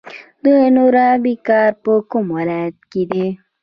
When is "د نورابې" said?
0.43-1.35